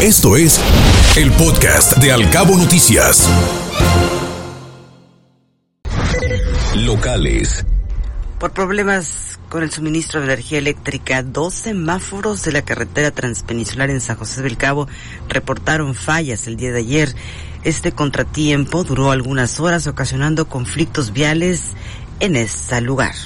Esto 0.00 0.36
es 0.36 0.60
el 1.16 1.32
podcast 1.32 1.96
de 1.96 2.12
Alcabo 2.12 2.56
Noticias. 2.56 3.28
Locales. 6.76 7.66
Por 8.38 8.52
problemas 8.52 9.40
con 9.48 9.64
el 9.64 9.72
suministro 9.72 10.20
de 10.20 10.26
energía 10.26 10.58
eléctrica, 10.58 11.24
dos 11.24 11.54
semáforos 11.54 12.44
de 12.44 12.52
la 12.52 12.62
carretera 12.62 13.10
transpeninsular 13.10 13.90
en 13.90 14.00
San 14.00 14.14
José 14.14 14.40
del 14.42 14.56
Cabo 14.56 14.86
reportaron 15.28 15.96
fallas 15.96 16.46
el 16.46 16.56
día 16.56 16.70
de 16.70 16.78
ayer. 16.78 17.16
Este 17.64 17.90
contratiempo 17.90 18.84
duró 18.84 19.10
algunas 19.10 19.58
horas 19.58 19.88
ocasionando 19.88 20.46
conflictos 20.46 21.12
viales 21.12 21.72
en 22.20 22.36
ese 22.36 22.80
lugar. 22.82 23.16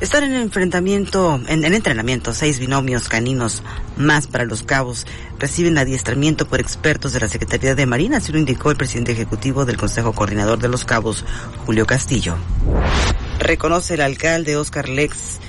Están 0.00 0.22
en 0.22 0.34
enfrentamiento, 0.34 1.40
en, 1.48 1.64
en, 1.64 1.74
entrenamiento, 1.74 2.32
seis 2.32 2.60
binomios 2.60 3.08
caninos 3.08 3.64
más 3.96 4.28
para 4.28 4.44
los 4.44 4.62
cabos 4.62 5.06
reciben 5.40 5.76
adiestramiento 5.76 6.46
por 6.46 6.60
expertos 6.60 7.12
de 7.12 7.20
la 7.20 7.28
Secretaría 7.28 7.74
de 7.74 7.84
Marina, 7.84 8.18
así 8.18 8.30
lo 8.30 8.38
indicó 8.38 8.70
el 8.70 8.76
presidente 8.76 9.10
ejecutivo 9.10 9.64
del 9.64 9.76
Consejo 9.76 10.12
Coordinador 10.12 10.60
de 10.60 10.68
los 10.68 10.84
Cabos, 10.84 11.24
Julio 11.66 11.84
Castillo. 11.84 12.36
Reconoce 13.40 13.94
el 13.94 14.02
alcalde 14.02 14.56
Oscar 14.56 14.88
Lex 14.88 15.40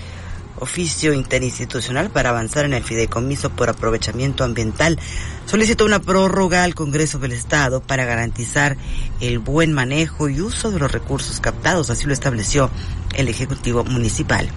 oficio 0.59 1.13
interinstitucional 1.13 2.09
para 2.09 2.30
avanzar 2.30 2.66
en 2.66 2.73
el 2.73 2.84
fideicomiso 2.84 3.50
por 3.50 3.70
aprovechamiento 3.70 4.44
ambiental. 4.44 5.00
Solicitó 5.45 5.86
una 5.86 6.00
prórroga 6.00 6.63
al 6.63 6.76
Congreso 6.76 7.20
del 7.20 7.31
Estado 7.31 7.81
para 7.81 8.05
garantizar 8.05 8.77
el 9.20 9.40
buen 9.40 9.73
manejo 9.73 10.30
y 10.30 10.41
uso 10.41 10.72
de 10.72 10.80
los 10.80 10.91
recursos 10.91 11.40
captados, 11.40 11.90
así 11.90 12.05
lo 12.05 12.14
estableció 12.14 12.70
el 13.16 13.27
Ejecutivo 13.27 13.84
Municipal. 13.84 14.50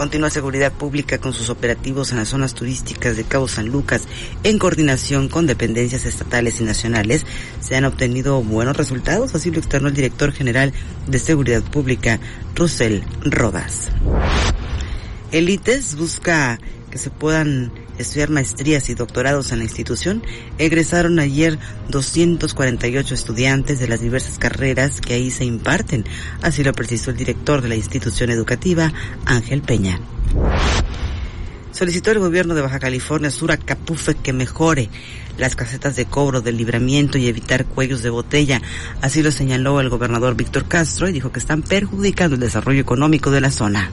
Continúa 0.00 0.30
Seguridad 0.30 0.72
Pública 0.72 1.18
con 1.18 1.34
sus 1.34 1.50
operativos 1.50 2.10
en 2.10 2.16
las 2.16 2.30
zonas 2.30 2.54
turísticas 2.54 3.18
de 3.18 3.24
Cabo 3.24 3.48
San 3.48 3.66
Lucas 3.66 4.08
en 4.44 4.58
coordinación 4.58 5.28
con 5.28 5.46
dependencias 5.46 6.06
estatales 6.06 6.58
y 6.58 6.64
nacionales. 6.64 7.26
Se 7.60 7.76
han 7.76 7.84
obtenido 7.84 8.42
buenos 8.42 8.78
resultados, 8.78 9.34
así 9.34 9.50
lo 9.50 9.58
externó 9.58 9.88
el 9.88 9.94
director 9.94 10.32
general 10.32 10.72
de 11.06 11.18
Seguridad 11.18 11.62
Pública, 11.62 12.18
Russell 12.54 13.02
Rodas. 13.26 13.90
Elites 15.32 15.94
busca 15.96 16.58
que 16.90 16.98
se 16.98 17.10
puedan 17.10 17.72
estudiar 17.98 18.30
maestrías 18.30 18.88
y 18.88 18.94
doctorados 18.94 19.52
en 19.52 19.58
la 19.58 19.64
institución, 19.64 20.22
egresaron 20.58 21.20
ayer 21.20 21.58
248 21.88 23.14
estudiantes 23.14 23.78
de 23.78 23.88
las 23.88 24.00
diversas 24.00 24.38
carreras 24.38 25.00
que 25.00 25.14
ahí 25.14 25.30
se 25.30 25.44
imparten. 25.44 26.04
Así 26.42 26.64
lo 26.64 26.72
precisó 26.72 27.10
el 27.10 27.16
director 27.16 27.62
de 27.62 27.68
la 27.68 27.76
institución 27.76 28.30
educativa, 28.30 28.92
Ángel 29.24 29.62
Peña. 29.62 30.00
Solicitó 31.70 32.10
el 32.10 32.18
gobierno 32.18 32.54
de 32.54 32.62
Baja 32.62 32.80
California 32.80 33.30
Sur 33.30 33.52
a 33.52 33.56
Capufe 33.56 34.14
que 34.14 34.32
mejore 34.32 34.90
las 35.38 35.54
casetas 35.54 35.94
de 35.94 36.06
cobro 36.06 36.40
del 36.40 36.56
libramiento 36.56 37.16
y 37.16 37.28
evitar 37.28 37.66
cuellos 37.66 38.02
de 38.02 38.10
botella. 38.10 38.60
Así 39.00 39.22
lo 39.22 39.30
señaló 39.30 39.80
el 39.80 39.88
gobernador 39.88 40.34
Víctor 40.34 40.66
Castro 40.66 41.08
y 41.08 41.12
dijo 41.12 41.30
que 41.30 41.38
están 41.38 41.62
perjudicando 41.62 42.34
el 42.34 42.40
desarrollo 42.40 42.80
económico 42.80 43.30
de 43.30 43.40
la 43.40 43.50
zona. 43.50 43.92